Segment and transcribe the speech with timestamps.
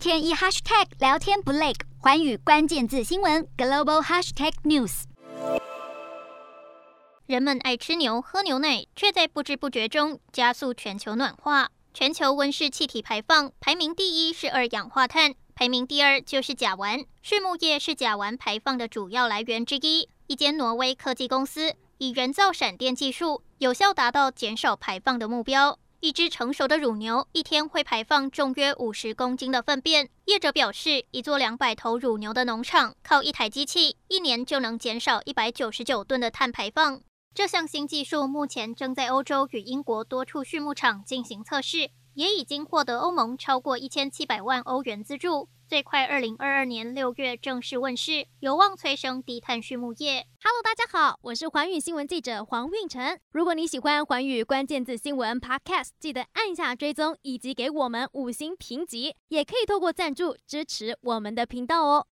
[0.00, 5.02] 天一 hashtag 聊天不累，寰宇关键字新闻 global hashtag news。
[7.26, 11.68] 人们爱吃牛、喝牛奶，却在不知不觉中加速全球暖化。
[11.92, 17.04] 全球温室气体排放排名第一是二氧化碳，排名第二就是甲烷。
[17.22, 20.08] 畜牧业是甲烷排放的主要来源之一。
[20.28, 25.78] 一间挪威科技公司以人造闪电技术，有效达到减少排放的目标。
[26.00, 30.08] 一只成熟的乳牛一天会排放重约五十公斤的粪便。
[30.24, 37.02] 业者表示，一座两百头乳牛的农场靠一台机器，一年就能减少一百九十九吨的碳排放。
[37.34, 45.50] 这项新技术目前正在欧洲与英国多处畜牧场进行测试，也已经获得欧盟超过一千七百万欧元资助。
[45.70, 50.26] 最快二零二二年六月正式问世，有望催生低碳畜牧业。
[50.42, 53.16] Hello，大家好，我是环宇新闻记者黄运成。
[53.30, 62.08] 如果你喜欢环宇关键字新闻 Podcast，记得按下追踪以及给我们五星评级，也可以透过赞助支持我们的频道哦。